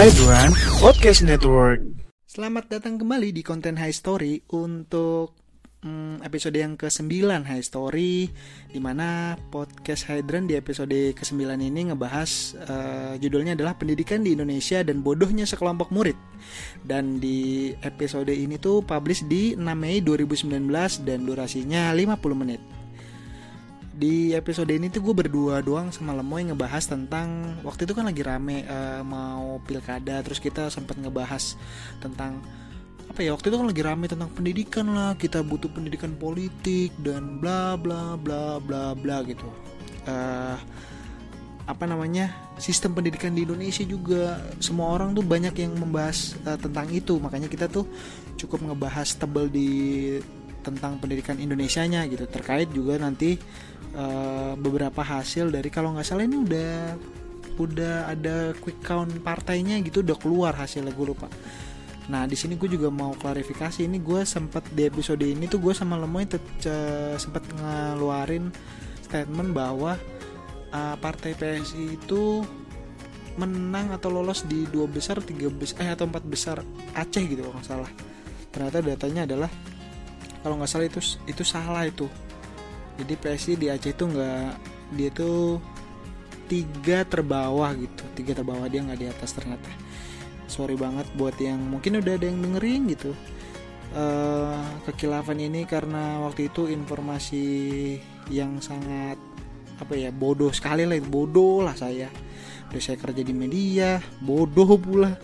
Everyone, 0.00 0.56
Podcast 0.80 1.20
Network. 1.28 1.84
Selamat 2.24 2.72
datang 2.72 2.96
kembali 2.96 3.36
di 3.36 3.44
konten 3.44 3.76
High 3.76 3.92
Story 3.92 4.40
untuk 4.48 5.36
hmm, 5.84 6.24
episode 6.24 6.56
yang 6.56 6.72
ke-9 6.80 7.28
High 7.44 7.60
Story 7.60 8.32
Di 8.72 8.80
mana 8.80 9.36
podcast 9.52 10.08
Hydran 10.08 10.48
di 10.48 10.56
episode 10.56 11.12
ke-9 11.12 11.44
ini 11.60 11.92
ngebahas 11.92 12.30
uh, 12.64 13.12
judulnya 13.20 13.52
adalah 13.52 13.76
Pendidikan 13.76 14.24
di 14.24 14.32
Indonesia 14.32 14.80
dan 14.80 15.04
Bodohnya 15.04 15.44
Sekelompok 15.44 15.92
Murid 15.92 16.16
Dan 16.80 17.20
di 17.20 17.76
episode 17.84 18.32
ini 18.32 18.56
tuh 18.56 18.80
publish 18.80 19.28
di 19.28 19.52
6 19.52 19.60
Mei 19.76 20.00
2019 20.00 20.48
dan 21.04 21.28
durasinya 21.28 21.92
50 21.92 22.40
menit 22.40 22.79
di 24.00 24.32
episode 24.32 24.72
ini 24.72 24.88
tuh 24.88 25.04
gue 25.04 25.12
berdua 25.12 25.60
doang 25.60 25.92
sama 25.92 26.16
Lemoy 26.16 26.48
ngebahas 26.48 26.88
tentang 26.88 27.60
waktu 27.60 27.84
itu 27.84 27.92
kan 27.92 28.08
lagi 28.08 28.24
rame 28.24 28.64
uh, 28.64 29.04
mau 29.04 29.60
pilkada 29.60 30.24
terus 30.24 30.40
kita 30.40 30.72
sempat 30.72 30.96
ngebahas 30.96 31.60
tentang 32.00 32.40
apa 33.12 33.20
ya 33.20 33.36
waktu 33.36 33.52
itu 33.52 33.60
kan 33.60 33.68
lagi 33.68 33.82
rame 33.84 34.08
tentang 34.08 34.32
pendidikan 34.32 34.86
lah 34.88 35.12
kita 35.20 35.44
butuh 35.44 35.68
pendidikan 35.68 36.16
politik 36.16 36.96
dan 37.04 37.42
bla 37.44 37.76
bla 37.76 38.16
bla 38.16 38.56
bla 38.56 38.96
bla 38.96 39.20
gitu. 39.28 39.44
Uh, 40.08 40.56
apa 41.68 41.84
namanya 41.84 42.32
sistem 42.56 42.96
pendidikan 42.96 43.36
di 43.36 43.44
Indonesia 43.44 43.84
juga 43.84 44.40
semua 44.64 44.96
orang 44.96 45.12
tuh 45.12 45.22
banyak 45.22 45.54
yang 45.60 45.76
membahas 45.76 46.40
uh, 46.48 46.56
tentang 46.56 46.88
itu. 46.88 47.20
Makanya 47.20 47.52
kita 47.52 47.68
tuh 47.68 47.84
cukup 48.40 48.72
ngebahas 48.72 49.12
tebel 49.18 49.50
di 49.52 49.70
tentang 50.62 50.96
pendidikan 51.02 51.36
Indonesianya 51.36 52.06
gitu. 52.06 52.24
Terkait 52.30 52.70
juga 52.70 52.96
nanti 52.96 53.36
uh, 53.94 54.54
beberapa 54.58 55.02
hasil 55.02 55.50
dari 55.50 55.68
kalau 55.72 55.94
nggak 55.94 56.06
salah 56.06 56.26
ini 56.26 56.36
udah 56.40 56.74
udah 57.60 58.08
ada 58.08 58.56
quick 58.56 58.80
count 58.80 59.10
partainya 59.20 59.76
gitu 59.84 60.00
udah 60.00 60.16
keluar 60.16 60.52
hasilnya 60.56 60.94
gue 60.96 61.06
lupa. 61.12 61.28
Nah 62.08 62.26
di 62.26 62.34
sini 62.34 62.56
gue 62.56 62.66
juga 62.66 62.88
mau 62.88 63.12
klarifikasi 63.14 63.86
ini 63.86 64.00
gue 64.00 64.24
sempat 64.24 64.66
di 64.72 64.88
episode 64.88 65.22
ini 65.22 65.46
tuh 65.46 65.60
gue 65.60 65.76
sama 65.76 66.00
Lemoy 66.00 66.26
sempat 67.20 67.44
ngeluarin 67.60 68.50
statement 69.04 69.52
bahwa 69.52 69.94
uh, 70.72 70.96
partai 70.98 71.36
PSI 71.36 72.00
itu 72.00 72.42
menang 73.38 73.94
atau 73.94 74.10
lolos 74.10 74.42
di 74.42 74.66
dua 74.66 74.90
besar 74.90 75.22
tiga 75.22 75.46
besar 75.48 75.86
eh 75.86 75.90
atau 75.94 76.04
empat 76.10 76.24
besar 76.26 76.56
Aceh 76.98 77.22
gitu 77.28 77.46
kalau 77.46 77.54
nggak 77.60 77.68
salah. 77.68 77.90
Ternyata 78.50 78.78
datanya 78.82 79.22
adalah 79.28 79.50
kalau 80.42 80.58
nggak 80.58 80.70
salah 80.70 80.86
itu 80.88 81.00
itu 81.28 81.42
salah 81.44 81.84
itu 81.86 82.08
jadi 83.00 83.14
PSI 83.16 83.52
di 83.56 83.66
Aceh 83.72 83.96
itu 83.96 84.04
nggak 84.04 84.52
dia 84.94 85.10
tuh 85.14 85.56
tiga 86.50 87.06
terbawah 87.06 87.70
gitu. 87.78 88.02
Tiga 88.18 88.34
terbawah 88.34 88.66
dia 88.66 88.82
nggak 88.82 89.00
di 89.00 89.06
atas 89.06 89.30
ternyata. 89.32 89.70
Sorry 90.50 90.74
banget 90.74 91.06
buat 91.14 91.38
yang 91.38 91.62
mungkin 91.62 92.02
udah 92.02 92.18
ada 92.18 92.26
yang 92.26 92.42
dengerin 92.42 92.90
gitu. 92.90 93.14
Uh, 93.90 94.62
kekilafan 94.86 95.38
ini 95.38 95.66
karena 95.66 96.22
waktu 96.22 96.46
itu 96.46 96.70
informasi 96.70 97.46
yang 98.30 98.62
sangat 98.62 99.18
apa 99.82 99.96
ya 99.96 100.14
bodoh 100.14 100.52
sekali 100.52 100.84
lah 100.84 100.98
bodoh 101.00 101.62
lah 101.62 101.78
saya. 101.78 102.10
Udah 102.70 102.82
saya 102.82 102.98
kerja 102.98 103.22
di 103.22 103.34
media 103.34 104.02
bodoh 104.18 104.74
pula. 104.76 105.14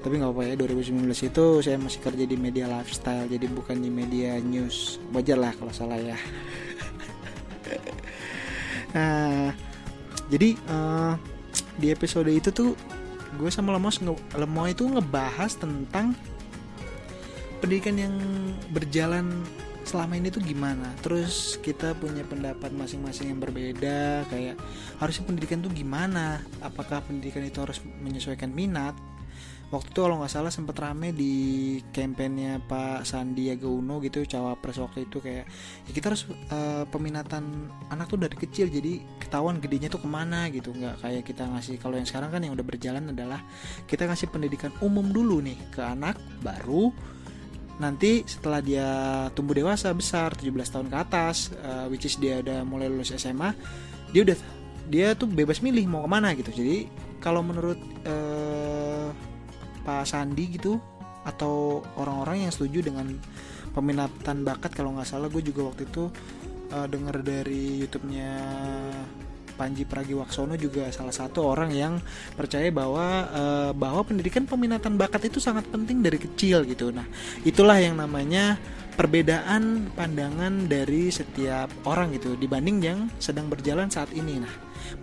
Tapi 0.00 0.16
nggak 0.16 0.32
apa 0.32 0.42
ya 0.48 0.54
2019 0.56 1.12
itu 1.12 1.44
saya 1.60 1.76
masih 1.76 2.00
kerja 2.00 2.24
di 2.24 2.36
media 2.36 2.68
lifestyle. 2.68 3.28
Jadi 3.28 3.48
bukan 3.48 3.80
di 3.80 3.92
media 3.92 4.36
news. 4.40 5.00
Wajar 5.12 5.36
lah 5.36 5.52
kalau 5.56 5.72
salah 5.72 6.00
ya 6.00 6.16
nah 8.90 9.54
jadi 10.30 10.54
uh, 10.70 11.14
di 11.78 11.90
episode 11.90 12.30
itu 12.30 12.54
tuh 12.54 12.78
gue 13.38 13.50
sama 13.50 13.74
Lemos 13.74 14.02
Lemo 14.34 14.62
itu 14.66 14.86
ngebahas 14.86 15.54
tentang 15.54 16.14
pendidikan 17.60 17.94
yang 17.98 18.14
berjalan 18.72 19.44
selama 19.84 20.14
ini 20.14 20.30
tuh 20.30 20.42
gimana. 20.44 20.94
Terus 21.02 21.58
kita 21.58 21.98
punya 21.98 22.22
pendapat 22.22 22.70
masing-masing 22.70 23.34
yang 23.34 23.40
berbeda 23.42 24.28
kayak 24.30 24.56
harusnya 25.02 25.26
pendidikan 25.26 25.58
tuh 25.58 25.72
gimana? 25.74 26.40
Apakah 26.62 27.02
pendidikan 27.04 27.42
itu 27.42 27.58
harus 27.58 27.82
menyesuaikan 27.82 28.54
minat 28.54 28.94
waktu 29.70 29.88
itu 29.94 30.00
kalau 30.02 30.18
nggak 30.18 30.32
salah 30.34 30.50
sempat 30.50 30.74
rame 30.82 31.14
di 31.14 31.34
kampanyenya 31.94 32.58
Pak 32.66 33.06
Sandiaga 33.06 33.70
Uno 33.70 34.02
gitu 34.02 34.26
cawapres 34.26 34.82
waktu 34.82 35.06
itu 35.06 35.22
kayak 35.22 35.46
ya 35.86 35.90
kita 35.94 36.10
harus 36.10 36.26
uh, 36.50 36.82
peminatan 36.90 37.70
anak 37.86 38.10
tuh 38.10 38.18
dari 38.18 38.34
kecil 38.34 38.66
jadi 38.66 38.98
ketahuan 39.22 39.62
gedenya 39.62 39.86
tuh 39.86 40.02
ke 40.02 40.08
mana 40.10 40.50
gitu. 40.50 40.74
Nggak 40.74 41.06
kayak 41.06 41.22
kita 41.22 41.46
ngasih 41.46 41.78
kalau 41.78 41.94
yang 41.94 42.08
sekarang 42.10 42.34
kan 42.34 42.42
yang 42.42 42.52
udah 42.58 42.66
berjalan 42.66 43.14
adalah 43.14 43.40
kita 43.86 44.10
ngasih 44.10 44.26
pendidikan 44.34 44.74
umum 44.82 45.06
dulu 45.06 45.38
nih 45.38 45.58
ke 45.70 45.80
anak 45.86 46.18
baru 46.42 46.90
nanti 47.80 48.26
setelah 48.28 48.60
dia 48.60 48.88
tumbuh 49.32 49.56
dewasa 49.56 49.88
besar 49.96 50.36
17 50.36 50.52
tahun 50.52 50.86
ke 50.92 50.96
atas 51.00 51.48
uh, 51.64 51.88
which 51.88 52.04
is 52.04 52.20
dia 52.20 52.44
udah 52.44 52.60
mulai 52.60 52.92
lulus 52.92 53.16
SMA 53.16 53.56
dia 54.12 54.20
udah 54.28 54.36
dia 54.90 55.14
tuh 55.16 55.30
bebas 55.30 55.62
milih 55.62 55.86
mau 55.86 56.02
ke 56.02 56.10
mana 56.10 56.34
gitu. 56.34 56.50
Jadi 56.50 56.90
kalau 57.22 57.46
menurut 57.46 57.78
uh, 58.04 59.14
Pak 59.84 60.04
Sandi 60.08 60.44
gitu 60.56 60.80
atau 61.24 61.84
orang-orang 62.00 62.48
yang 62.48 62.52
setuju 62.52 62.90
dengan 62.90 63.06
peminatan 63.76 64.42
bakat 64.42 64.72
kalau 64.72 64.96
nggak 64.96 65.06
salah 65.06 65.28
gue 65.28 65.42
juga 65.44 65.68
waktu 65.70 65.86
itu 65.86 66.08
uh, 66.74 66.86
denger 66.88 67.22
dari 67.22 67.84
YouTube-nya 67.84 68.32
Panji 69.60 69.84
Pragiwaksono 69.84 70.56
juga 70.56 70.88
salah 70.88 71.12
satu 71.12 71.44
orang 71.44 71.68
yang 71.76 72.00
percaya 72.32 72.72
bahwa 72.72 73.28
uh, 73.28 73.70
bahwa 73.76 74.00
pendidikan 74.08 74.48
peminatan 74.48 74.96
bakat 74.96 75.28
itu 75.28 75.36
sangat 75.36 75.68
penting 75.68 76.00
dari 76.00 76.16
kecil 76.16 76.64
gitu. 76.64 76.88
Nah, 76.88 77.04
itulah 77.44 77.76
yang 77.76 78.00
namanya 78.00 78.56
perbedaan 78.96 79.92
pandangan 79.92 80.64
dari 80.64 81.12
setiap 81.12 81.68
orang 81.84 82.16
gitu 82.16 82.40
dibanding 82.40 82.80
yang 82.80 82.98
sedang 83.20 83.52
berjalan 83.52 83.92
saat 83.92 84.08
ini. 84.16 84.40
Nah, 84.40 84.54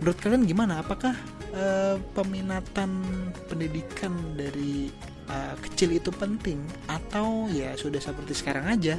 menurut 0.02 0.18
kalian 0.18 0.42
gimana? 0.42 0.82
Apakah 0.82 1.14
uh, 1.54 1.94
peminatan 2.18 2.90
pendidikan 3.46 4.10
dari 4.34 4.90
uh, 5.30 5.54
kecil 5.70 5.94
itu 5.94 6.10
penting 6.10 6.58
atau 6.90 7.46
ya 7.46 7.78
sudah 7.78 8.02
seperti 8.02 8.34
sekarang 8.34 8.66
aja? 8.74 8.98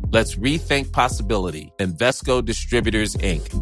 Let's 0.11 0.35
rethink 0.35 0.91
possibility. 0.91 1.71
Invesco 1.79 2.43
Distributors, 2.43 3.15
Inc. 3.15 3.60